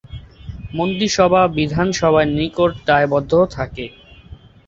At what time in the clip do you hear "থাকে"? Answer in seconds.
3.51-3.85